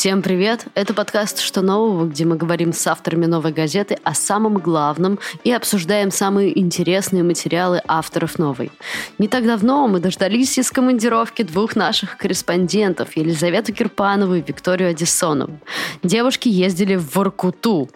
[0.00, 0.64] Всем привет!
[0.74, 5.52] Это подкаст «Что нового?», где мы говорим с авторами «Новой газеты» о самом главном и
[5.52, 8.72] обсуждаем самые интересные материалы авторов «Новой».
[9.18, 15.60] Не так давно мы дождались из командировки двух наших корреспондентов Елизавету Кирпанову и Викторию Одессонову.
[16.02, 17.90] Девушки ездили в Воркуту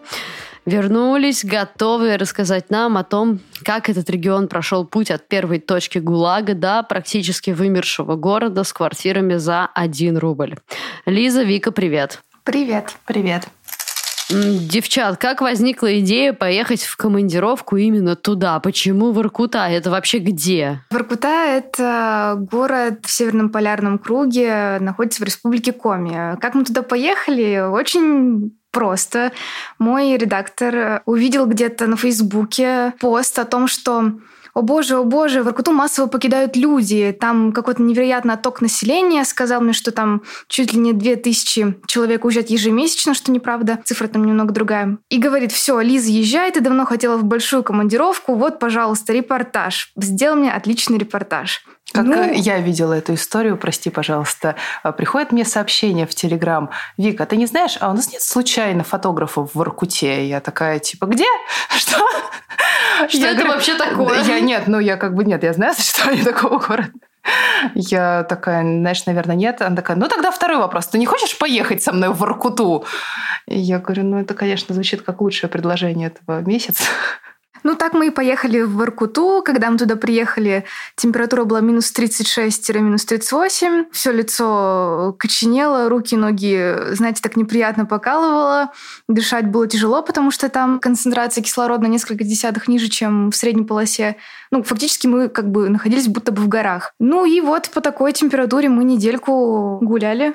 [0.66, 6.54] вернулись, готовые рассказать нам о том, как этот регион прошел путь от первой точки ГУЛАГа
[6.54, 10.56] до практически вымершего города с квартирами за 1 рубль.
[11.06, 12.22] Лиза, Вика, привет.
[12.44, 12.94] Привет.
[13.06, 13.48] Привет.
[14.30, 18.58] Девчат, как возникла идея поехать в командировку именно туда?
[18.58, 19.66] Почему Воркута?
[19.68, 20.80] Это вообще где?
[20.90, 26.38] Воркута— это город в Северном полярном круге, находится в республике Коми.
[26.40, 27.60] Как мы туда поехали?
[27.70, 29.32] Очень просто.
[29.78, 34.12] Мой редактор увидел где-то на Фейсбуке пост о том, что
[34.54, 39.60] о боже, о боже, в Иркуту массово покидают люди, там какой-то невероятный отток населения, сказал
[39.60, 44.52] мне, что там чуть ли не 2000 человек уезжают ежемесячно, что неправда, цифра там немного
[44.52, 44.98] другая.
[45.08, 49.90] И говорит, все, Лиза, езжай, ты давно хотела в большую командировку, вот, пожалуйста, репортаж.
[49.96, 51.64] Сделал мне отличный репортаж.
[51.92, 52.32] Как ну...
[52.32, 56.70] я видела эту историю, прости, пожалуйста, а, приходит мне сообщение в Телеграм.
[56.96, 60.26] Вика, ты не знаешь, а у нас нет случайно фотографов в Воркуте?
[60.26, 61.26] Я такая, типа, где?
[61.76, 61.98] Что?
[63.08, 64.22] Что я это говорю, вообще такое?
[64.22, 66.92] Я нет, ну я как бы нет, я знаю, что они такого города.
[67.74, 69.62] Я такая, знаешь, наверное, нет.
[69.62, 70.88] Она такая, ну тогда второй вопрос.
[70.88, 72.84] Ты не хочешь поехать со мной в Воркуту?
[73.46, 76.84] И я говорю, ну это, конечно, звучит как лучшее предложение этого месяца.
[77.62, 79.42] Ну, так мы и поехали в Воркуту.
[79.44, 80.64] Когда мы туда приехали,
[80.96, 83.86] температура была минус 36-минус 38.
[83.92, 88.72] Все лицо коченело, руки, ноги, знаете, так неприятно покалывало.
[89.08, 94.16] Дышать было тяжело, потому что там концентрация кислорода несколько десятых ниже, чем в средней полосе.
[94.50, 96.92] Ну, фактически мы как бы находились будто бы в горах.
[96.98, 100.34] Ну и вот по такой температуре мы недельку гуляли.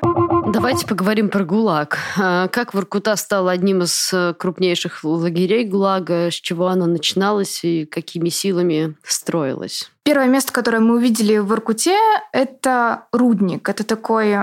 [0.52, 1.98] Давайте поговорим про ГУЛАГ.
[2.18, 6.32] А, как Воркута стала одним из э, крупнейших лагерей ГУЛАГа?
[6.32, 9.92] С чего она начиналась и какими силами строилась?
[10.02, 11.96] Первое место, которое мы увидели в Воркуте,
[12.34, 13.70] это рудник.
[13.70, 14.36] Это такой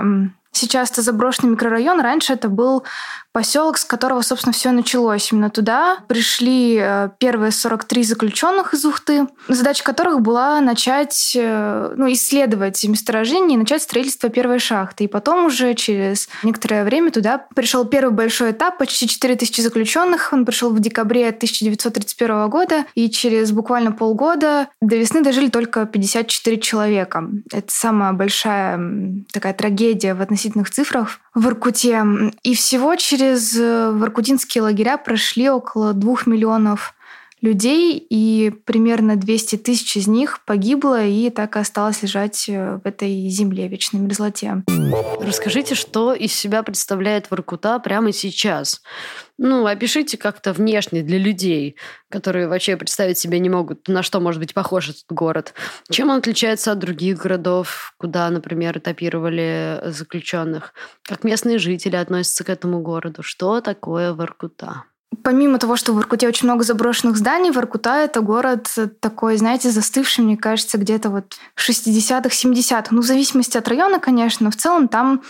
[0.57, 1.99] Сейчас это заброшенный микрорайон.
[1.99, 2.83] Раньше это был
[3.37, 5.31] поселок, с которого, собственно, все началось.
[5.31, 12.11] Именно туда пришли э, первые 43 заключенных из Ухты, задача которых была начать, э, ну,
[12.11, 15.03] исследовать месторождение и начать строительство первой шахты.
[15.03, 20.33] И потом уже через некоторое время туда пришел первый большой этап, почти 4000 заключенных.
[20.33, 26.57] Он пришел в декабре 1931 года, и через буквально полгода до весны дожили только 54
[26.57, 27.29] человека.
[27.53, 28.79] Это самая большая
[29.31, 32.03] такая трагедия в относительных цифрах в Иркуте.
[32.41, 36.95] И всего через э, воркутинские лагеря прошли около двух миллионов
[37.41, 42.87] людей, и примерно 200 тысяч из них погибло и так и осталось лежать э, в
[42.87, 44.63] этой земле, вечной мерзлоте.
[45.19, 48.81] Расскажите, что из себя представляет Воркута прямо сейчас?
[49.37, 51.75] Ну, опишите как-то внешне для людей,
[52.09, 55.53] которые вообще представить себе не могут, на что может быть похож этот город.
[55.91, 60.73] Чем он отличается от других городов, куда, например, этапировали заключенных?
[61.03, 63.21] Как местные жители относятся к этому городу?
[63.21, 64.85] Что такое Воркута?
[65.23, 68.67] Помимо того, что в Иркуте очень много заброшенных зданий, Воркута— это город
[68.99, 72.87] такой, знаете, застывший, мне кажется, где-то вот 60-х, 70-х.
[72.91, 75.21] Ну, в зависимости от района, конечно, но в целом там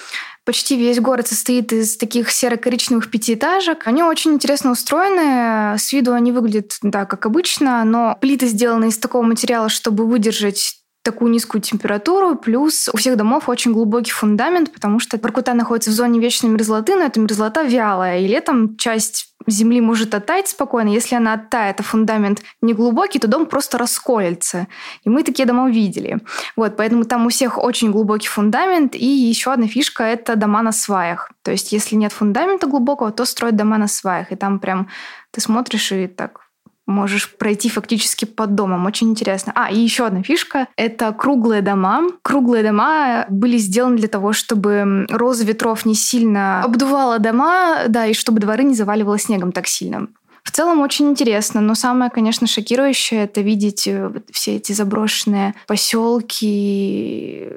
[0.45, 3.85] почти весь город состоит из таких серо-коричневых пятиэтажек.
[3.85, 5.77] Они очень интересно устроены.
[5.77, 10.76] С виду они выглядят, да, как обычно, но плиты сделаны из такого материала, чтобы выдержать
[11.07, 15.93] такую низкую температуру, плюс у всех домов очень глубокий фундамент, потому что Воркута находится в
[15.93, 20.89] зоне вечной мерзлоты, но эта мерзлота вялая, и летом часть земли может оттаять спокойно.
[20.89, 24.67] Если она оттает, а фундамент не глубокий, то дом просто расколется.
[25.05, 26.19] И мы такие дома видели.
[26.57, 28.93] Вот, поэтому там у всех очень глубокий фундамент.
[28.93, 31.31] И еще одна фишка— это дома на сваях.
[31.41, 34.33] То есть если нет фундамента глубокого, то строят дома на сваях.
[34.33, 34.89] И там прям
[35.31, 36.46] ты смотришь и так
[36.87, 38.85] можешь пройти фактически под домом.
[38.85, 39.51] Очень интересно.
[39.55, 42.03] А, и еще одна фишка— это круглые дома.
[42.23, 48.13] Круглые дома были сделаны для того, чтобы роза ветров не сильно обдувала дома, да, и
[48.13, 50.07] чтобы дворы не заваливало снегом так сильно.
[50.47, 57.49] В целом очень интересно, но самое, конечно, шокирующее это видеть э, все эти заброшенные поселки.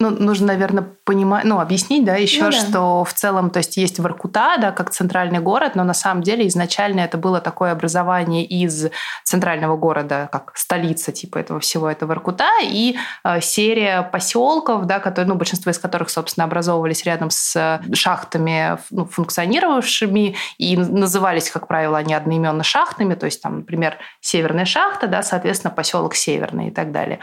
[0.00, 2.58] Ну, нужно, наверное, понимать, ну, объяснить, да, еще, ну, да.
[2.58, 6.48] что в целом, то есть есть Воркута, да, как центральный город, но на самом деле
[6.48, 8.88] изначально это было такое образование из
[9.22, 15.28] центрального города, как столица типа этого всего, это Воркута, и э, серия поселков, да, которые,
[15.28, 21.98] ну, большинство из которых, собственно, образовывались рядом с шахтами, ну, функционировавшими, и назывались, как правило,
[21.98, 26.70] они одни одноименно шахтами, то есть там, например, Северная шахта, да, соответственно, поселок Северный и
[26.70, 27.18] так далее.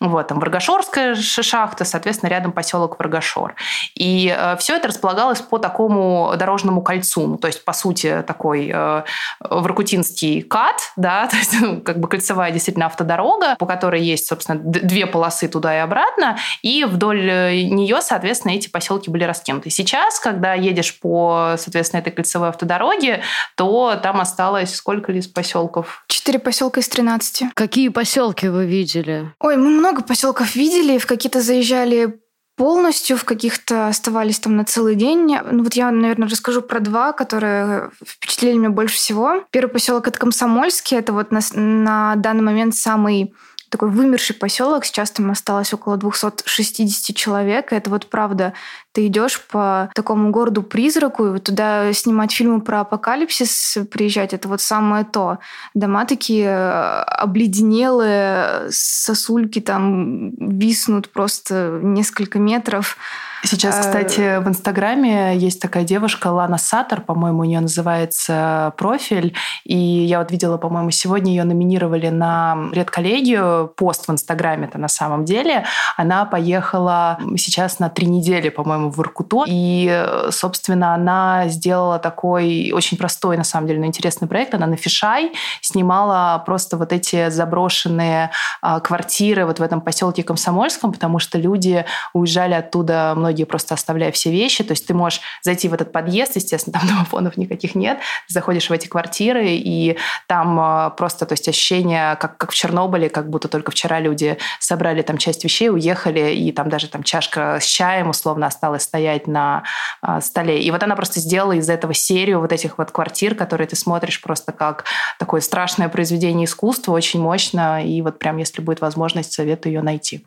[0.00, 3.54] Вот, там Варгашорская шахта, соответственно, рядом поселок Варгашор.
[3.94, 7.26] И э, все это располагалось по такому дорожному кольцу.
[7.26, 9.02] Ну, то есть, по сути, такой э,
[9.40, 14.58] воркутинский кат, да, то есть, ну, как бы кольцевая действительно автодорога, по которой есть, собственно,
[14.58, 19.70] две полосы туда и обратно, и вдоль э, нее, соответственно, эти поселки были раскинуты.
[19.70, 23.22] Сейчас, когда едешь по, соответственно, этой кольцевой автодороге,
[23.56, 26.04] то там осталось сколько ли из поселков?
[26.08, 27.54] Четыре поселка из 13.
[27.54, 29.32] Какие поселки вы видели?
[29.40, 32.20] Ой, мы много поселков видели, в какие-то заезжали
[32.56, 35.36] полностью, в каких-то оставались там на целый день.
[35.50, 39.44] Ну вот я, наверное, расскажу про два, которые впечатлили меня больше всего.
[39.50, 43.34] Первый поселок это Комсомольский, это вот на, на данный момент самый
[43.70, 44.84] такой вымерший поселок.
[44.84, 47.72] Сейчас там осталось около 260 человек.
[47.72, 48.52] И это вот правда.
[48.94, 54.60] Ты идешь по такому городу-призраку, и вот туда снимать фильмы про апокалипсис, приезжать, это вот
[54.60, 55.38] самое то.
[55.74, 62.96] Дома такие э, обледенелые, сосульки там виснут просто несколько метров.
[63.44, 69.34] Сейчас, э, кстати, в Инстаграме есть такая девушка, Лана Сатор, по-моему, у нее называется профиль.
[69.64, 74.88] И я вот видела, по-моему, сегодня ее номинировали на редколлегию, пост в Инстаграме это на
[74.88, 75.64] самом деле.
[75.96, 79.44] Она поехала сейчас на три недели, по-моему, в Иркуту.
[79.46, 84.54] И, собственно, она сделала такой очень простой, на самом деле, но интересный проект.
[84.54, 88.30] Она на Фишай снимала просто вот эти заброшенные
[88.62, 93.74] а, квартиры вот в этом поселке Комсомольском, потому что люди уезжали оттуда многие многие просто
[93.74, 94.64] оставляя все вещи.
[94.64, 97.98] То есть ты можешь зайти в этот подъезд, естественно, там домофонов никаких нет,
[98.28, 99.96] заходишь в эти квартиры, и
[100.26, 104.36] там а, просто то есть ощущение, как, как в Чернобыле, как будто только вчера люди
[104.60, 109.26] собрали там часть вещей, уехали, и там даже там чашка с чаем условно осталась стоять
[109.26, 109.62] на
[110.02, 110.62] э, столе.
[110.62, 114.20] И вот она просто сделала из этого серию вот этих вот квартир, которые ты смотришь
[114.20, 114.84] просто как
[115.18, 120.26] такое страшное произведение искусства, очень мощно, и вот прям если будет возможность, советую ее найти.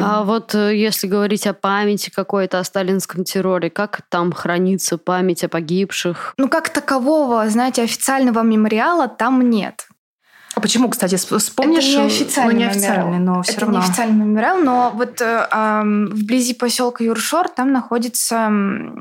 [0.00, 5.44] А вот э, если говорить о памяти какой-то о сталинском терроре, как там хранится память
[5.44, 6.34] о погибших?
[6.36, 9.86] Ну, как такового, знаете, официального мемориала там нет.
[10.54, 11.88] А почему, кстати, вспомнишь?
[11.88, 13.36] Это неофициальный, ну, неофициальный мемориал.
[13.36, 13.78] но все это равно.
[13.78, 18.50] неофициальный мемориал, но вот э, вблизи поселка Юршор там находится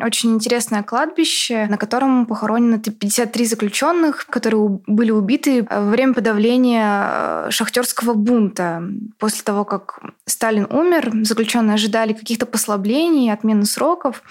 [0.02, 7.48] очень интересное кладбище, на котором похоронено 53 заключенных, которые были убиты во время подавления э,
[7.52, 8.84] шахтерского бунта.
[9.20, 14.24] После того, как Сталин умер, заключенные ожидали каких-то послаблений, отмены сроков.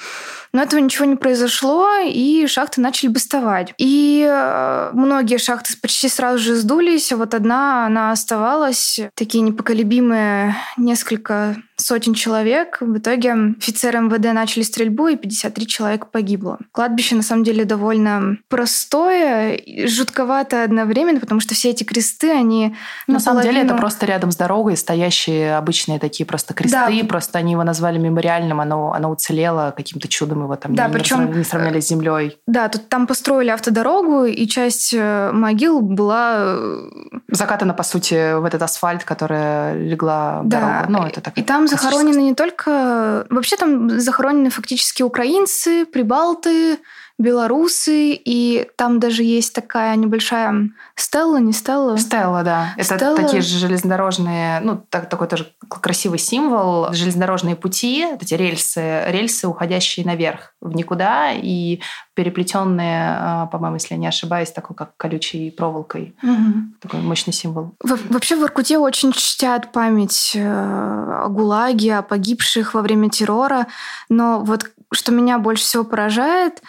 [0.52, 3.73] Но этого ничего не произошло, и шахты начали бастовать.
[3.78, 9.01] И э, многие шахты почти сразу же сдулись, вот одна, она оставалась.
[9.15, 11.57] Такие непоколебимые несколько
[11.90, 12.76] сотен человек.
[12.81, 16.58] В итоге офицеры МВД начали стрельбу, и 53 человека погибло.
[16.70, 22.76] Кладбище, на самом деле, довольно простое, жутковато одновременно, потому что все эти кресты, они...
[23.08, 27.08] На самом деле, это просто рядом с дорогой стоящие обычные такие просто кресты, да.
[27.08, 31.37] просто они его назвали мемориальным, оно, оно уцелело каким-то чудом, его там да, не, причем,
[31.37, 32.38] не сравняли с землей.
[32.46, 36.34] Да, тут там построили автодорогу, и часть э, могил была...
[36.37, 36.90] Э,
[37.32, 40.60] Закатана, по сути, в этот асфальт, которая легла да.
[40.60, 40.92] дорогу.
[40.92, 43.27] Ну, это так и там захоронены не только...
[43.31, 46.79] Вообще там захоронены фактически украинцы, прибалты,
[47.20, 51.99] белорусы, и там даже есть такая небольшая стелла, не стелла?
[51.99, 52.72] Стелла, да.
[52.76, 53.17] Это стелла.
[53.17, 56.93] такие же железнодорожные, ну, так, такой тоже красивый символ.
[56.93, 61.80] Железнодорожные пути, эти рельсы, рельсы, уходящие наверх, в никуда, и
[62.14, 66.16] переплетенные, а, по-моему, если я не ошибаюсь, такой как колючей проволокой.
[66.23, 66.80] Угу.
[66.80, 67.75] Такой мощный символ.
[67.83, 73.66] Во вообще в Иркуте очень чтят память э, о ГУЛАГе, о погибших во время террора,
[74.09, 76.62] но вот что меня больше всего поражает,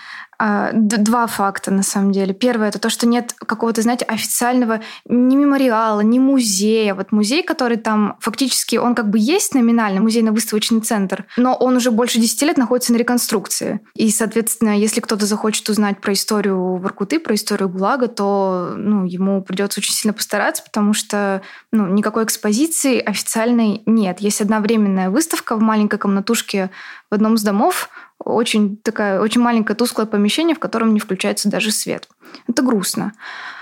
[0.74, 2.34] два факта, на самом деле.
[2.34, 6.96] Первое— это то, что нет какого-то, знаете, официального ни мемориала, ни музея.
[6.96, 11.92] Вот музей, который там фактически, он как бы есть номинально, музейно-выставочный центр, но он уже
[11.92, 13.82] больше 10 лет находится на реконструкции.
[13.94, 19.44] И, соответственно, если кто-то захочет узнать про историю Воркуты, про историю ГУЛАГа, то ну, ему
[19.44, 24.20] придется очень сильно постараться, потому что ну, никакой экспозиции официальной нет.
[24.22, 26.72] Есть одна временная выставка в маленькой комнатушке
[27.10, 27.90] в одном из домов,
[28.24, 32.08] очень такая, очень маленькое тусклое помещение, в котором не включается даже свет.
[32.48, 33.14] Это грустно,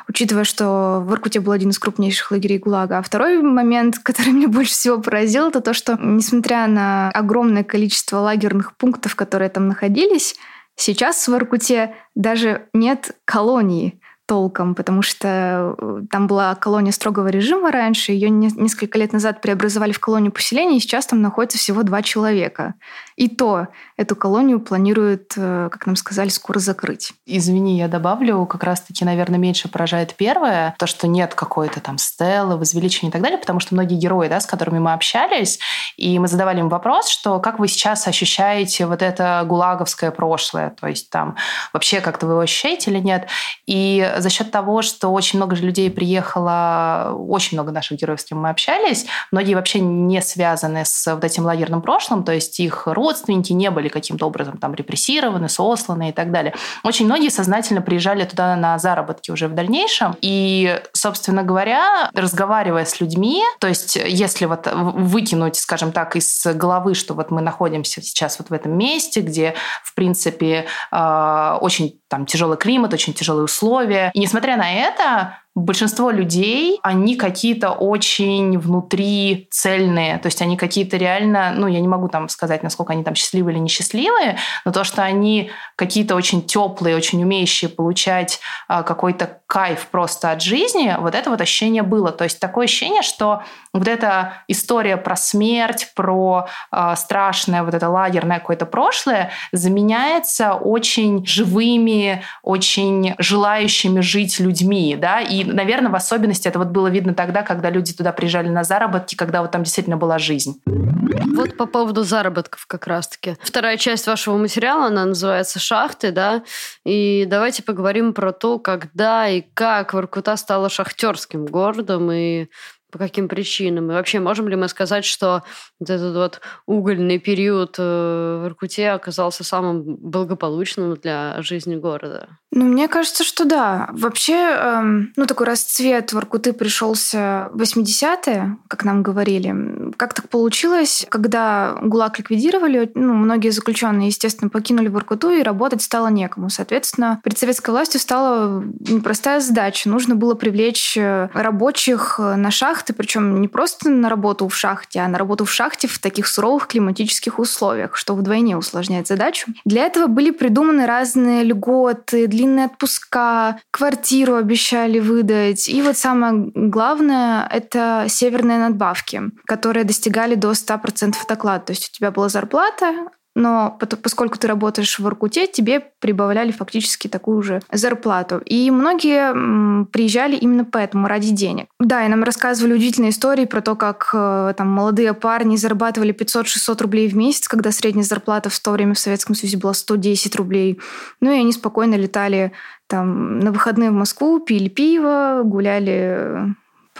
[0.07, 2.97] учитывая, что в Иркуте был один из крупнейших лагерей ГУЛАГа.
[2.97, 8.17] А второй момент, который меня больше всего поразил, это то, что, несмотря на огромное количество
[8.17, 10.35] лагерных пунктов, которые там находились,
[10.75, 13.99] сейчас в Иркуте даже нет колонии
[14.29, 19.91] толком, потому что э, там была колония строгого режима раньше, ее несколько лет назад преобразовали
[19.91, 22.75] в колонию поселения, и сейчас там находится всего два человека.
[23.15, 27.11] И то эту колонию планируют, э, как нам сказали, скоро закрыть.
[27.25, 32.55] Извини, я добавлю, как раз-таки, наверное, меньше поражает первое, то, что нет какой-то там стелы,
[32.55, 35.59] возвеличения и так далее, потому что многие герои, да, с которыми мы общались,
[35.97, 40.85] и мы задавали им вопрос, что как вы сейчас ощущаете вот это гулаговское прошлое, то
[40.85, 41.35] есть там
[41.73, 43.27] вообще как-то вы его ощущаете или нет,
[43.65, 48.41] и за счет того, что очень много людей приехало, очень много наших героев, с кем
[48.41, 53.53] мы общались, многие вообще не связаны с вот этим лагерным прошлым, то есть их родственники
[53.53, 56.53] не были каким-то образом там репрессированы, сосланы и так далее.
[56.83, 60.15] Очень многие сознательно приезжали туда на заработки уже в дальнейшем.
[60.21, 66.93] И, собственно говоря, разговаривая с людьми, то есть если вот выкинуть, скажем так, из головы,
[66.93, 72.25] что вот мы находимся сейчас вот в этом месте, где, в принципе, а, очень там
[72.25, 74.11] тяжелый климат, очень тяжелые условия.
[74.13, 80.97] И несмотря на это, большинство людей, они какие-то очень внутри цельные, то есть они какие-то
[80.97, 84.83] реально, ну, я не могу там сказать, насколько они там счастливые или несчастливые, но то,
[84.83, 91.15] что они какие-то очень теплые, очень умеющие получать а, какой-то кайф просто от жизни, вот
[91.15, 92.11] это вот ощущение было.
[92.11, 93.41] То есть такое ощущение, что
[93.73, 101.25] вот эта история про смерть, про э, страшное вот это лагерное какое-то прошлое заменяется очень
[101.25, 107.43] живыми, очень желающими жить людьми, да, и, наверное, в особенности это вот было видно тогда,
[107.43, 110.61] когда люди туда приезжали на заработки, когда вот там действительно была жизнь.
[110.65, 113.35] Вот по поводу заработков как раз-таки.
[113.41, 116.43] Вторая часть вашего материала, она называется «Шахты», да,
[116.85, 122.47] и давайте поговорим про то, когда и как Воркута стала шахтерским городом, и
[122.91, 123.91] по каким причинам?
[123.91, 125.43] И вообще, можем ли мы сказать, что
[125.79, 132.29] вот этот вот угольный период э, в Иркуте оказался самым благополучным для жизни города?
[132.51, 133.89] Ну, мне кажется, что да.
[133.91, 139.93] Вообще, эм, ну, такой расцвет Воркуты пришелся в 80-е, как нам говорили.
[139.97, 146.07] Как так получилось, когда ГУЛАГ ликвидировали, ну, многие заключенные, естественно, покинули Воркуту, и работать стало
[146.07, 146.49] некому.
[146.49, 149.87] Соответственно, перед советской властью стала непростая задача.
[149.87, 155.07] Нужно было привлечь э, рабочих на шахты, причем не просто на работу в шахте, а
[155.07, 159.51] на работу в шахте в таких суровых климатических условиях, что вдвойне усложняет задачу.
[159.65, 165.67] Для этого были придуманы разные льготы, длинные отпуска, квартиру обещали выдать.
[165.67, 171.65] И вот самое главное— это северные надбавки, которые достигали до 100% от оклада.
[171.65, 177.07] То есть у тебя была зарплата, но поскольку ты работаешь в Иркуте, тебе прибавляли фактически
[177.07, 178.41] такую же зарплату.
[178.45, 181.67] И многие приезжали именно поэтому, ради денег.
[181.79, 186.81] Да, и нам рассказывали удивительные истории про то, как э, там молодые парни зарабатывали 500-600
[186.81, 190.79] рублей в месяц, когда средняя зарплата в то время в Советском Союзе была 110 рублей.
[191.21, 192.51] Ну и они спокойно летали
[192.87, 196.55] там на выходные в Москву, пили пиво, гуляли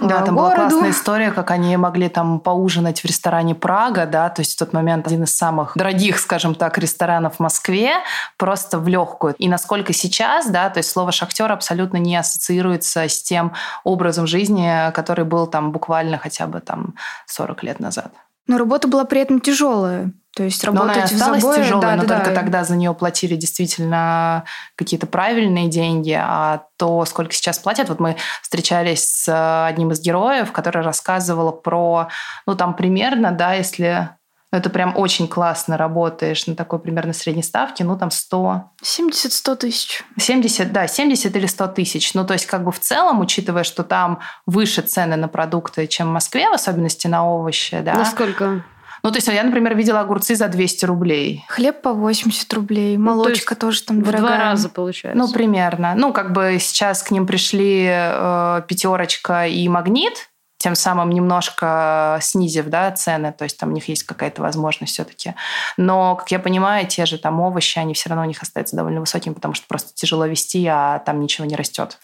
[0.08, 0.56] да, там городу.
[0.56, 4.60] была классная история, как они могли там поужинать в ресторане Прага, да, то есть в
[4.60, 7.92] тот момент один из самых дорогих, скажем так, ресторанов в Москве,
[8.38, 9.36] просто в легкую.
[9.36, 13.54] И насколько сейчас, да, то есть слово шахтер абсолютно не ассоциируется с тем
[13.84, 16.96] образом жизни, который был там буквально хотя бы там
[17.28, 18.12] 40 лет назад.
[18.48, 20.12] Но работа была при этом тяжелая.
[20.40, 22.36] То есть работать но она в забое, тяжелой, да, но да, только да.
[22.38, 24.46] тогда за нее платили действительно
[24.78, 30.54] какие-то правильные деньги, а то, сколько сейчас платят, вот мы встречались с одним из героев,
[30.54, 32.08] который рассказывал про,
[32.48, 34.12] ну там примерно, да, если
[34.50, 38.72] это прям очень классно работаешь на такой примерно средней ставке, ну там 100...
[38.82, 40.06] 70-100 тысяч.
[40.18, 42.14] 70, да, 70 или 100 тысяч.
[42.14, 46.08] Ну то есть как бы в целом, учитывая, что там выше цены на продукты, чем
[46.08, 47.96] в Москве, в особенности на овощи, да.
[47.96, 48.64] Насколько?
[49.04, 51.46] Ну, то есть я, например, видела огурцы за 200 рублей.
[51.48, 54.22] Хлеб по 80 рублей, молочка ну, то тоже там дорогая.
[54.22, 55.18] В два раза получается.
[55.18, 55.94] Ну, примерно.
[55.96, 60.30] Ну, как бы сейчас к ним пришли э, пятерочка и магнит,
[60.60, 65.34] тем самым немножко снизив да, цены, то есть там у них есть какая-то возможность все-таки.
[65.78, 69.00] Но, как я понимаю, те же там овощи, они все равно у них остаются довольно
[69.00, 71.98] высокими, потому что просто тяжело вести, а там ничего не растет.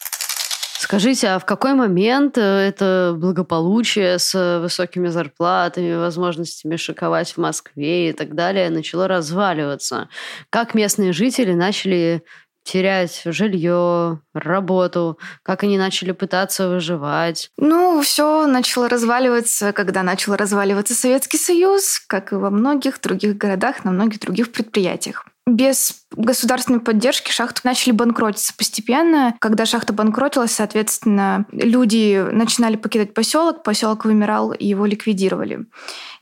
[0.78, 8.10] Скажите, а в какой момент э, это благополучие с высокими зарплатами, возможностями шиковать в Москве
[8.10, 10.10] и так далее начало разваливаться?
[10.50, 12.24] Как местные жители начали
[12.64, 17.52] терять жилье, работу, как они начали пытаться выживать?
[17.58, 23.86] Ну, все начало разваливаться, когда начал разваливаться Советский Союз, как и во многих других городах,
[23.86, 29.36] на многих других предприятиях без государственной поддержки шахты начали банкротиться постепенно.
[29.40, 35.66] Когда шахта банкротилась, соответственно, люди начинали покидать поселок, поселок вымирал, и его ликвидировали.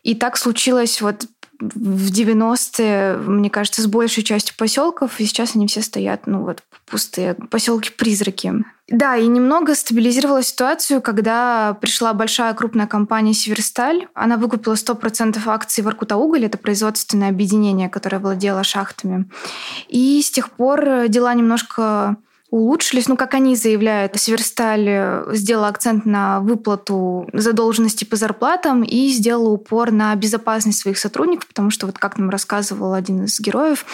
[0.03, 1.25] И так случилось вот
[1.73, 6.63] в 90-е, мне кажется, с большей частью поселков, и сейчас они все стоят, ну вот,
[6.85, 8.53] пустые поселки-призраки.
[8.89, 14.07] Да, и немного стабилизировала ситуацию, когда пришла большая крупная компания «Северсталь».
[14.13, 19.29] Она выкупила 100% акций Воркута-Уголь, это производственное объединение, которое владело шахтами.
[19.87, 22.17] И с тех пор дела немножко
[22.53, 23.07] улучшились.
[23.07, 29.49] Ну, как они заявляют, Северсталь э, сделала акцент на выплату задолженности по зарплатам и сделала
[29.49, 33.87] упор на безопасность своих сотрудников, потому что, вот как нам рассказывал один из героев,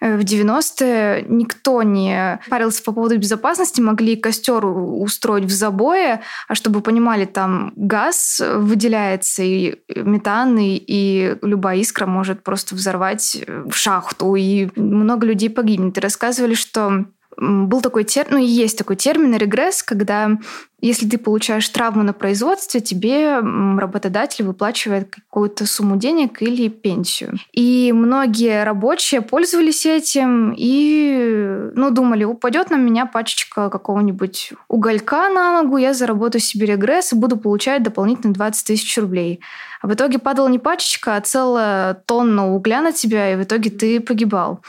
[0.00, 6.54] э, в 90-е никто не парился по поводу безопасности, могли костер устроить в забое, а
[6.54, 13.64] чтобы понимали, там газ выделяется, и метан, и, и любая искра может просто взорвать э,
[13.68, 15.98] в шахту, и много людей погибнет.
[15.98, 20.38] И рассказывали, что был такой термин, ну и есть такой термин регресс, когда
[20.80, 27.34] если ты получаешь травму на производстве, тебе работодатель выплачивает какую-то сумму денег или пенсию.
[27.52, 35.62] И многие рабочие пользовались этим и ну, думали, упадет на меня пачечка какого-нибудь уголька на
[35.62, 39.40] ногу, я заработаю себе регресс и буду получать дополнительно 20 тысяч рублей.
[39.82, 43.70] А в итоге падала не пачечка, а целая тонна угля на тебя, и в итоге
[43.70, 44.60] ты погибал.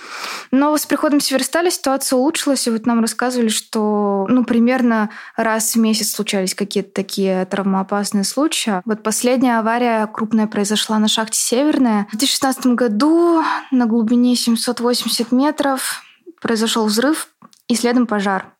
[0.51, 5.79] Но с приходом Северстали ситуация улучшилась, и вот нам рассказывали, что ну, примерно раз в
[5.79, 8.81] месяц случались какие-то такие травмоопасные случаи.
[8.85, 12.07] Вот последняя авария крупная произошла на шахте Северная.
[12.11, 16.03] В 2016 году на глубине 780 метров
[16.41, 17.29] произошел взрыв
[17.67, 18.53] и следом пожар.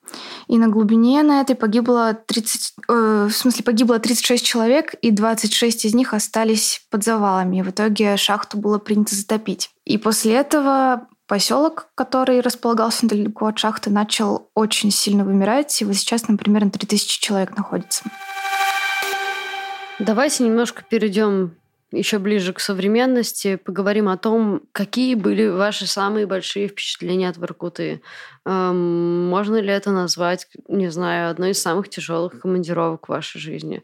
[0.47, 5.85] И на глубине на этой погибло 30, э, в смысле погибло 36 человек, и 26
[5.85, 7.57] из них остались под завалами.
[7.57, 9.69] И в итоге шахту было принято затопить.
[9.85, 15.81] И после этого поселок, который располагался недалеко от шахты, начал очень сильно вымирать.
[15.81, 18.03] И вот сейчас там примерно 3000 человек находится.
[19.99, 21.57] Давайте немножко перейдем
[21.91, 28.01] еще ближе к современности, поговорим о том, какие были ваши самые большие впечатления от Воркуты.
[28.46, 33.84] Эм, можно ли это назвать, не знаю, одной из самых тяжелых командировок в вашей жизни?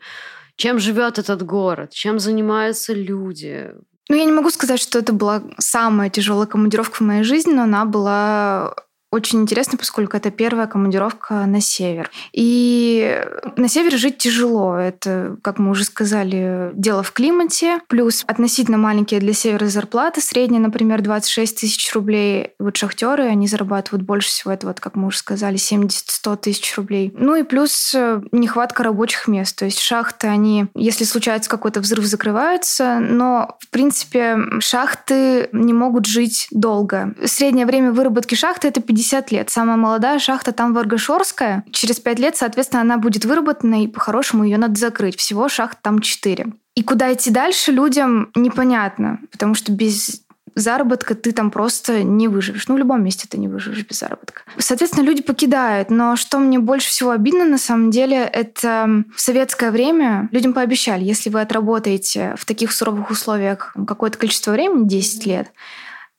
[0.55, 1.91] Чем живет этот город?
[1.91, 3.71] Чем занимаются люди?
[4.09, 7.63] Ну, я не могу сказать, что это была самая тяжелая командировка в моей жизни, но
[7.63, 8.75] она была
[9.13, 12.09] очень интересно, поскольку это первая командировка на север.
[12.31, 13.23] И
[13.57, 14.75] на севере жить тяжело.
[14.75, 17.79] Это, как мы уже сказали, дело в климате.
[17.87, 20.19] Плюс относительно маленькие для севера зарплаты.
[20.19, 22.53] Средняя, например, 26 тысяч рублей.
[22.57, 24.51] Вот шахтеры, они зарабатывают больше всего.
[24.51, 27.13] Это вот, как мы уже сказали, 70-100 тысяч рублей.
[27.15, 29.55] Ну и плюс э, нехватка рабочих мест.
[29.55, 32.97] То есть шахты, они, если случается какой-то взрыв, закрываются.
[32.99, 37.13] Но, в принципе, шахты не могут жить долго.
[37.25, 39.49] Среднее время выработки шахты— это 50 50 лет.
[39.49, 41.65] Самая молодая шахта там Варгашорская.
[41.71, 45.17] Через 5 лет, соответственно, она будет выработана, и по-хорошему ее надо закрыть.
[45.17, 46.47] Всего шахт там 4.
[46.75, 50.23] И куда идти дальше людям непонятно, потому что без
[50.55, 52.67] заработка ты там просто не выживешь.
[52.67, 54.43] Ну, в любом месте ты не выживешь без заработка.
[54.57, 55.89] Соответственно, люди покидают.
[55.89, 61.03] Но что мне больше всего обидно, на самом деле, это в советское время людям пообещали,
[61.03, 65.51] если вы отработаете в таких суровых условиях какое-то количество времени, 10 лет,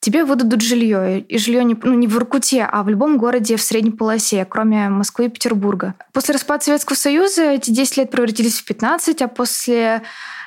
[0.04, 1.20] тебе выдадут жилье.
[1.20, 4.88] И жилье не, ну, не в Иркуте, а в любом городе в средней полосе, кроме
[4.90, 5.94] Москвы и Петербурга.
[6.12, 10.02] После распада Советского Союза эти 10 лет превратились в 15, а после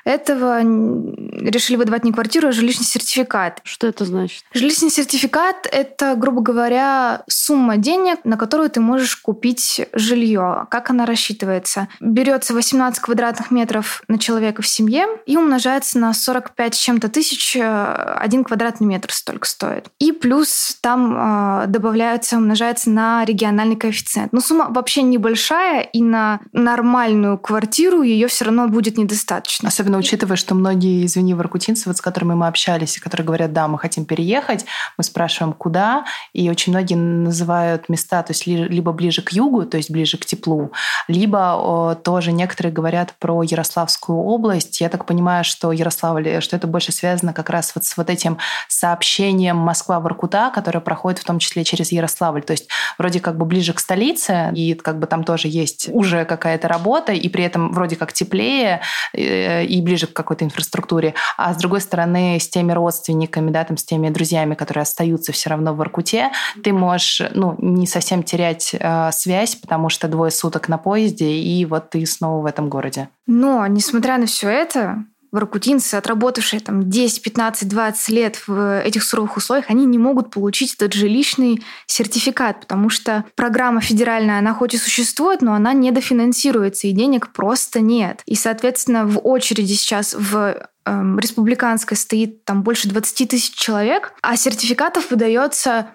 [0.08, 3.60] этого решили выдавать не квартиру, а жилищный сертификат.
[3.64, 4.44] Что это значит?
[4.54, 10.68] Жилищный сертификат— это, грубо говоря, сумма денег, на которую ты можешь купить жилье.
[10.70, 11.90] Как она рассчитывается?
[12.00, 17.56] Берется 18 квадратных метров на человека в семье и умножается на 45 с чем-то тысяч,
[17.56, 19.88] э, один квадратный метр столько стоит.
[20.00, 24.32] И плюс там э, добавляется, умножается на региональный коэффициент.
[24.32, 29.68] Но сумма вообще небольшая, и на нормальную квартиру ее все равно будет недостаточно.
[29.68, 33.68] Особенно учитывая, что многие, извини, воркутинцы, вот с которыми мы общались, и которые говорят, да,
[33.68, 34.66] мы хотим переехать,
[34.98, 39.78] мы спрашиваем, куда, и очень многие называют места, то есть либо ближе к югу, то
[39.78, 40.72] есть ближе к теплу,
[41.08, 44.82] либо о, тоже некоторые говорят про Ярославскую область.
[44.82, 48.38] Я так понимаю, что Ярославль, что это больше связано как раз вот с вот этим
[48.68, 52.44] сообщением Москва-Воркута, которое проходит в том числе через Ярославль.
[52.44, 56.26] То есть вроде как бы ближе к столице, и как бы там тоже есть уже
[56.26, 58.82] какая-то работа, и при этом вроде как теплее,
[59.14, 63.78] э, и ближе к какой-то инфраструктуре, а с другой стороны с теми родственниками, да, там,
[63.78, 68.76] с теми друзьями, которые остаются все равно в Иркуте, ты можешь ну, не совсем терять
[68.78, 73.08] э, связь, потому что двое суток на поезде, и вот ты снова в этом городе.
[73.28, 79.38] Но, несмотря на все это, воркутинцы, отработавшие там 10, 15, 20 лет в этих суровых
[79.38, 84.78] условиях, они не могут получить этот жилищный сертификат, потому что программа федеральная, она хоть и
[84.78, 88.22] существует, но она недофинансируется, и денег просто нет.
[88.26, 94.38] И, соответственно, в очереди сейчас в эм, республиканской стоит там больше 20 тысяч человек, а
[94.38, 95.92] сертификатов выдается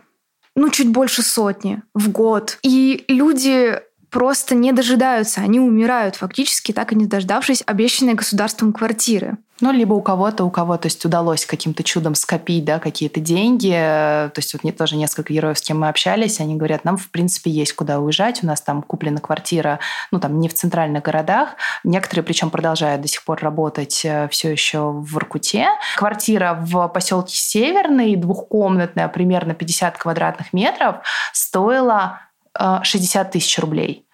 [0.55, 2.59] ну, чуть больше сотни в год.
[2.63, 3.81] И люди
[4.13, 9.39] просто не дожидаются, они умирают фактически, так и не дождавшись обещанной государством квартиры.
[9.63, 13.71] Ну, либо у кого-то, у кого, то есть удалось каким-то чудом скопить, да, какие-то деньги.
[13.71, 17.51] То есть вот тоже несколько героев, с кем мы общались, они говорят, нам, в принципе,
[17.51, 19.79] есть куда уезжать, у нас там куплена квартира,
[20.11, 21.51] ну, там, не в центральных городах.
[21.85, 25.69] Некоторые, причем, продолжают до сих пор работать э, все еще в Иркуте.
[25.97, 30.97] Квартира в поселке Северный, двухкомнатная, примерно 50 квадратных метров,
[31.33, 32.19] стоила
[32.57, 34.05] 60 э, тысяч рублей.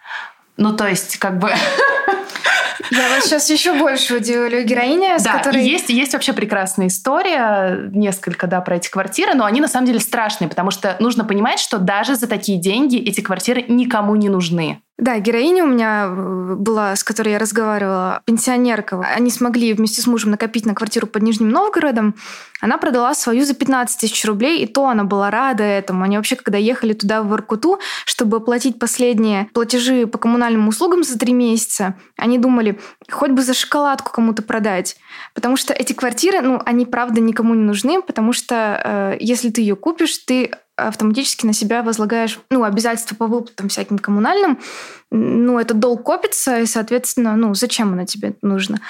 [0.57, 1.53] Ну, то есть, как бы...
[2.91, 4.63] Я вас сейчас еще больше удивлю.
[4.63, 5.63] Героиня, с да, которой...
[5.63, 10.01] есть, есть вообще прекрасная история, несколько, да, про эти квартиры, но они на самом деле
[10.01, 14.81] страшные, потому что нужно понимать, что даже за такие деньги эти квартиры никому не нужны.
[14.99, 19.01] Да, героиня у меня э, была, с которой я разговаривала, пенсионерка.
[19.01, 22.17] Они смогли вместе с мужем накопить на квартиру под Нижним Новгородом.
[22.61, 26.03] Она продала свою за 15 тысяч рублей, и то она была рада этому.
[26.03, 31.17] Они вообще, когда ехали туда, в Воркуту, чтобы оплатить последние платежи по коммунальным услугам за
[31.17, 34.97] три месяца, они думали, хоть бы за шоколадку кому-то продать.
[35.33, 39.61] Потому что эти квартиры, ну, они правда никому не нужны, потому что э, если ты
[39.61, 44.59] ее купишь, ты автоматически на себя возлагаешь ну, обязательства по выплатам всяким коммунальным,
[45.11, 48.81] ну, этот долг копится, и, соответственно, ну, зачем оно тебе нужно?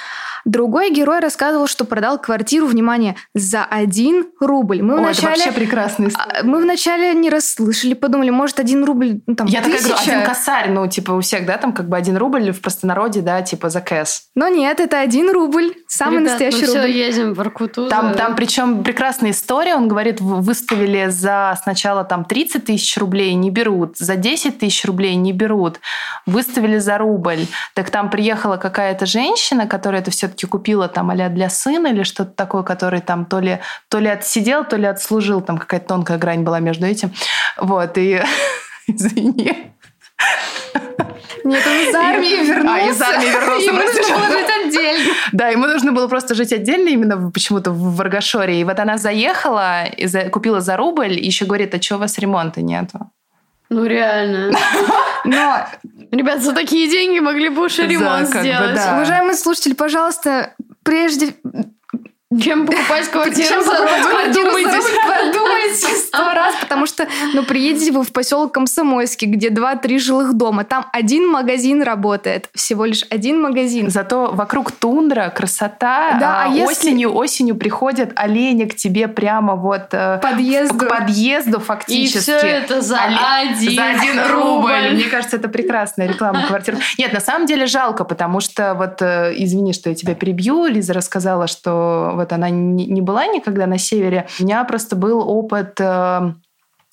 [0.44, 4.82] Другой герой рассказывал, что продал квартиру, внимание, за один рубль.
[4.82, 9.20] Мы О, вначале, это вообще прекрасный а, Мы вначале не расслышали, подумали, может, один рубль,
[9.26, 9.82] ну, там, Я тысяча.
[9.82, 12.60] такая говорю, один косарь, ну, типа, у всех, да, там, как бы один рубль в
[12.60, 14.28] простонародье, да, типа, за кэс.
[14.34, 16.78] Но нет, это один рубль, самый Ребят, настоящий мы рубль.
[16.78, 17.88] все едем в Аркуту.
[17.88, 23.50] Там, там, причем прекрасная история, он говорит, выставили за сначала там 30 тысяч рублей, не
[23.50, 25.80] берут, за 10 тысяч рублей не берут,
[26.26, 27.46] выставили за рубль.
[27.74, 32.32] Так там приехала какая-то женщина, которая это все-таки купила там а для сына или что-то
[32.32, 36.42] такое, который там то ли, то ли отсидел, то ли отслужил, там какая-то тонкая грань
[36.42, 37.12] была между этим.
[37.56, 38.22] Вот, и
[38.86, 39.72] извини.
[41.44, 42.74] Нет, он из армии вернулся.
[42.74, 43.70] А, из армии вернулся.
[43.70, 45.14] Ему нужно было жить отдельно.
[45.32, 48.60] Да, ему нужно было просто жить отдельно именно почему-то в Варгашоре.
[48.60, 51.98] И вот она заехала, и за, купила за рубль, и еще говорит, а что у
[51.98, 53.10] вас ремонта нету?
[53.70, 54.58] Ну, реально.
[55.24, 55.66] Но,
[56.10, 58.70] ребят, за такие деньги могли бы уж ремонт да, сделать.
[58.70, 58.94] Бы, да.
[58.96, 61.34] Уважаемые слушатели, пожалуйста, прежде
[62.36, 64.26] чем покупать квартиру за рубль?
[64.26, 64.78] Подумайте.
[65.06, 70.64] Подумайте сто раз, потому что, ну, приедете вы в поселок Комсомольский, где два-три жилых дома.
[70.64, 72.50] Там один магазин работает.
[72.54, 73.88] Всего лишь один магазин.
[73.88, 76.18] Зато вокруг тундра, красота.
[76.20, 76.64] Да, а, а если...
[76.66, 80.84] осенью, осенью приходят олени к тебе прямо вот э, подъезду.
[80.84, 82.18] к подъезду фактически.
[82.18, 83.16] И все это за, Оле...
[83.50, 84.72] один, за один рубль.
[84.72, 84.94] рубль.
[84.96, 86.76] Мне кажется, это прекрасная реклама квартир.
[86.98, 90.92] Нет, на самом деле жалко, потому что вот, э, извини, что я тебя перебью, Лиза
[90.92, 94.28] рассказала, что вот она не была никогда на севере.
[94.38, 96.34] У меня просто был опыт э,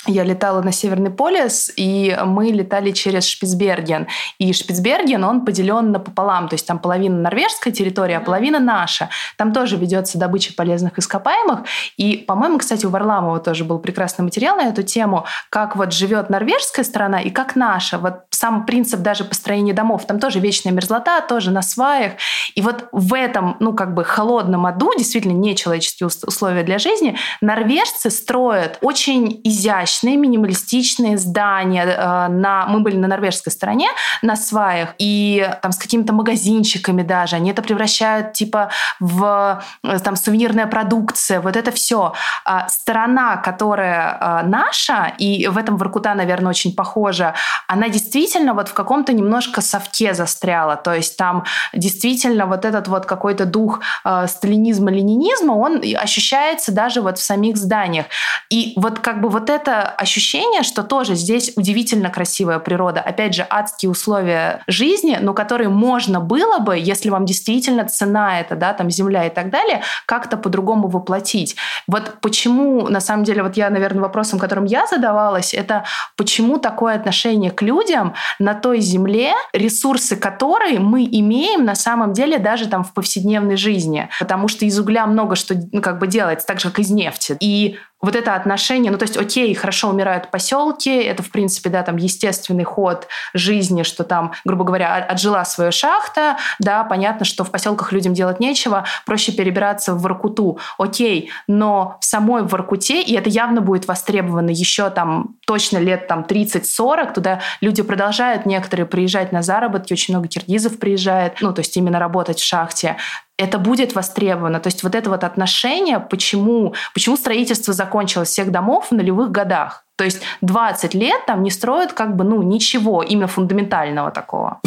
[0.07, 4.07] я летала на Северный полюс, и мы летали через Шпицберген.
[4.37, 9.09] И Шпицберген, он поделен напополам, то есть там половина норвежская территория, а половина наша.
[9.37, 11.61] Там тоже ведется добыча полезных ископаемых.
[11.97, 16.29] И, по-моему, кстати, у Варламова тоже был прекрасный материал на эту тему, как вот живет
[16.29, 17.97] норвежская страна и как наша.
[17.97, 22.13] Вот сам принцип даже построения домов, там тоже вечная мерзлота, тоже на сваях.
[22.53, 28.09] И вот в этом, ну, как бы холодном аду, действительно нечеловеческие условия для жизни, норвежцы
[28.09, 31.85] строят очень изящно изящные минималистичные здания.
[31.85, 33.87] Э, на, мы были на норвежской стороне,
[34.21, 37.35] на сваях, и там с какими-то магазинчиками даже.
[37.35, 42.13] Они это превращают типа в э, там сувенирная продукция, вот это все.
[42.45, 47.33] А сторона, которая э, наша, и в этом Воркута, наверное, очень похожа,
[47.67, 50.75] она действительно вот в каком-то немножко совке застряла.
[50.75, 53.81] То есть там действительно вот этот вот какой-то дух
[54.27, 58.05] сталинизма, ленинизма, он ощущается даже вот в самих зданиях.
[58.49, 63.01] И вот как бы вот это ощущение, что тоже здесь удивительно красивая природа.
[63.01, 68.55] Опять же, адские условия жизни, но которые можно было бы, если вам действительно цена это,
[68.55, 71.55] да, там земля и так далее, как-то по-другому воплотить.
[71.87, 75.85] Вот почему, на самом деле, вот я, наверное, вопросом, которым я задавалась, это
[76.17, 82.39] почему такое отношение к людям на той земле, ресурсы которой мы имеем на самом деле
[82.39, 84.09] даже там в повседневной жизни.
[84.19, 87.37] Потому что из угля много что ну, как бы делается, так же, как из нефти.
[87.39, 91.81] И вот это отношение, ну то есть, окей, хорошо умирают поселки, это в принципе, да,
[91.81, 97.51] там естественный ход жизни, что там, грубо говоря, отжила свою шахта, да, понятно, что в
[97.51, 103.29] поселках людям делать нечего, проще перебираться в Воркуту, окей, но в самой Воркуте, и это
[103.29, 109.41] явно будет востребовано еще там точно лет там 30-40, туда люди продолжают некоторые приезжать на
[109.41, 112.97] заработки, очень много киргизов приезжает, ну то есть именно работать в шахте,
[113.37, 114.59] это будет востребовано.
[114.59, 119.83] То есть вот это вот отношение, почему, почему строительство закончилось всех домов в нулевых годах.
[119.97, 124.59] То есть 20 лет там не строят как бы, ну, ничего именно фундаментального такого.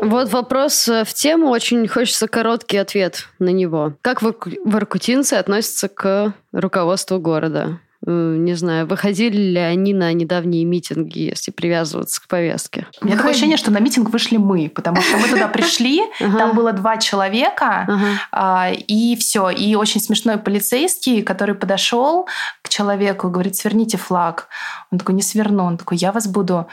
[0.00, 3.92] Вот вопрос э, в тему, очень хочется короткий ответ на него.
[4.00, 7.80] Как воркутинцы относятся к руководству города?
[8.04, 12.86] Не знаю, выходили ли они на недавние митинги, если привязываться к повестке?
[13.00, 16.56] У меня такое ощущение, что на митинг вышли мы, потому что мы туда пришли, там
[16.56, 17.86] было два человека,
[18.32, 19.50] а, и все.
[19.50, 22.26] И очень смешной полицейский, который подошел
[22.72, 24.48] человеку, говорит, сверните флаг.
[24.90, 25.64] Он такой, не сверну.
[25.64, 26.66] Он такой, я вас буду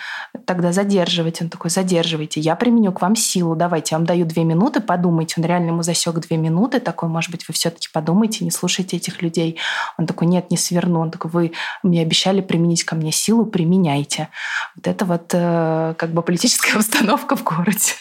[0.45, 1.41] тогда задерживать.
[1.41, 2.39] Он такой, задерживайте.
[2.39, 3.55] Я применю к вам силу.
[3.55, 5.35] Давайте, я вам даю две минуты, подумайте.
[5.37, 6.79] Он реально ему засек две минуты.
[6.79, 9.57] Такой, может быть, вы все-таки подумайте, не слушайте этих людей.
[9.97, 11.01] Он такой, нет, не сверну.
[11.01, 11.51] Он такой, вы
[11.83, 14.29] мне обещали применить ко мне силу, применяйте.
[14.75, 17.93] Вот это вот э, как бы политическая обстановка в городе.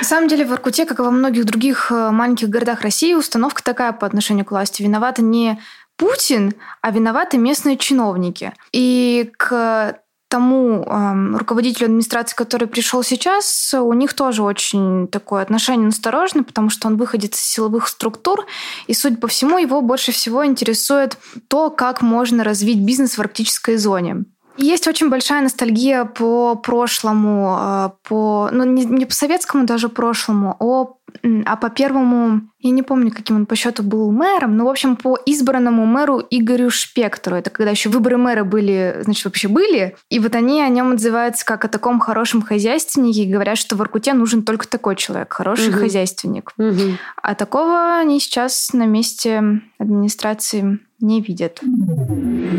[0.00, 3.62] На самом деле в Иркуте, как и во многих других э, маленьких городах России, установка
[3.62, 4.82] такая по отношению к власти.
[4.82, 5.60] Виновата не
[5.96, 8.52] Путин, а виноваты местные чиновники.
[8.72, 15.86] И к тому э, руководителю администрации, который пришел сейчас, у них тоже очень такое отношение
[15.86, 18.44] настороженное, потому что он выходит из силовых структур,
[18.88, 23.76] и, судя по всему, его больше всего интересует то, как можно развить бизнес в арктической
[23.76, 24.24] зоне.
[24.56, 30.56] Есть очень большая ностальгия по прошлому, э, по, ну, не, не по советскому даже прошлому,
[30.58, 34.68] а, а по первому, я не помню, каким он по счету был мэром, но, в
[34.68, 37.36] общем, по избранному мэру Игорю Шпектору.
[37.36, 39.96] Это когда еще выборы мэра были, значит, вообще были.
[40.10, 43.80] И вот они о нем отзываются как о таком хорошем хозяйственнике и говорят, что в
[43.80, 45.78] Иркуте нужен только такой человек, хороший угу.
[45.78, 46.52] хозяйственник.
[46.58, 46.98] Угу.
[47.22, 51.60] А такого они сейчас на месте администрации не видят.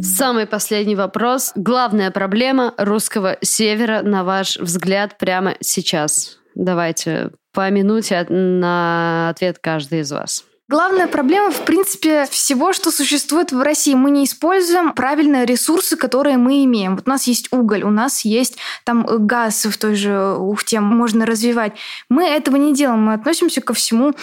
[0.01, 1.51] Самый последний вопрос.
[1.55, 6.39] Главная проблема русского севера, на ваш взгляд, прямо сейчас?
[6.55, 10.45] Давайте по минуте на ответ каждый из вас.
[10.67, 13.93] Главная проблема, в принципе, всего, что существует в России.
[13.93, 16.95] Мы не используем правильно ресурсы, которые мы имеем.
[16.95, 21.27] Вот у нас есть уголь, у нас есть там газ в той же Ухте, можно
[21.27, 21.73] развивать.
[22.09, 23.01] Мы этого не делаем.
[23.01, 24.15] Мы относимся ко всему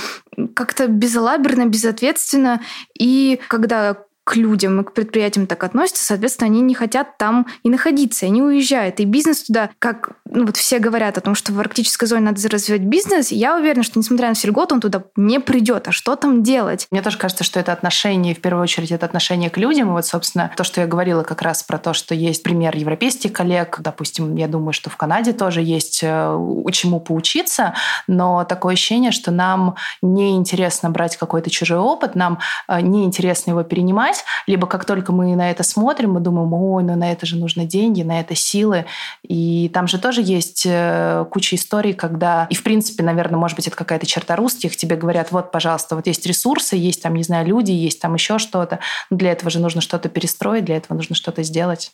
[0.55, 2.61] как-то безалаберно, безответственно.
[2.99, 3.99] И когда
[4.37, 9.01] людям и к предприятиям так относятся, соответственно, они не хотят там и находиться, они уезжают.
[9.01, 12.49] И бизнес туда, как ну, вот все говорят о том, что в арктической зоне надо
[12.49, 15.89] развивать бизнес, я уверена, что несмотря на все льготы, он туда не придет.
[15.89, 16.87] А что там делать?
[16.91, 19.89] Мне тоже кажется, что это отношение, в первую очередь, это отношение к людям.
[19.89, 23.33] И вот, собственно, то, что я говорила как раз про то, что есть пример европейских
[23.33, 26.39] коллег, допустим, я думаю, что в Канаде тоже есть э,
[26.73, 27.75] чему поучиться,
[28.07, 34.22] но такое ощущение, что нам неинтересно брать какой-то чужой опыт, нам э, неинтересно его перенимать,
[34.23, 37.37] понимать, либо как только мы на это смотрим, мы думаем, ой, ну на это же
[37.37, 38.87] нужны деньги, на это силы.
[39.23, 43.67] И там же тоже есть э, куча историй, когда, и в принципе, наверное, может быть,
[43.67, 47.47] это какая-то черта русских, тебе говорят, вот, пожалуйста, вот есть ресурсы, есть там, не знаю,
[47.47, 48.79] люди, есть там еще что-то.
[49.11, 51.93] Но для этого же нужно что-то перестроить, для этого нужно что-то сделать.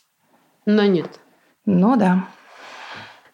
[0.65, 1.19] Но нет.
[1.65, 2.25] Ну да.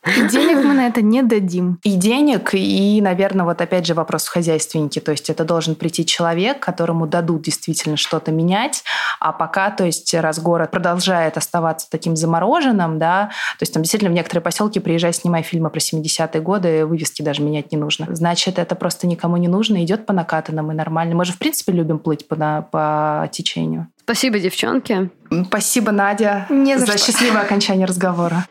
[0.05, 1.79] И денег мы на это не дадим.
[1.83, 5.01] И денег, и, наверное, вот опять же вопрос в хозяйственнике.
[5.01, 8.83] То есть это должен прийти человек, которому дадут действительно что-то менять,
[9.19, 14.11] а пока, то есть раз город продолжает оставаться таким замороженным, да, то есть там действительно
[14.11, 18.07] в некоторые поселки приезжай, снимай фильмы про 70-е годы, вывески даже менять не нужно.
[18.09, 21.15] Значит, это просто никому не нужно, идет по накатанным и нормально.
[21.15, 23.87] Мы же, в принципе, любим плыть по, на, по течению.
[24.03, 25.09] Спасибо, девчонки.
[25.47, 28.45] Спасибо, Надя, не за, за счастливое окончание разговора.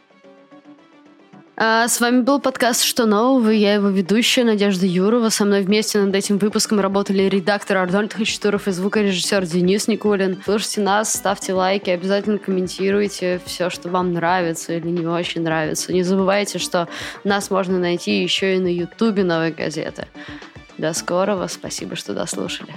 [1.57, 5.29] А с вами был подкаст «Что нового?» Я его ведущая Надежда Юрова.
[5.29, 10.43] Со мной вместе над этим выпуском работали редактор Арнольд Хачатуров и звукорежиссер Денис Никулин.
[10.45, 15.93] Слушайте нас, ставьте лайки, обязательно комментируйте все, что вам нравится или не очень нравится.
[15.93, 16.89] Не забывайте, что
[17.23, 20.09] нас можно найти еще и на ютубе «Новой газеты».
[20.77, 21.47] До скорого.
[21.47, 22.75] Спасибо, что дослушали.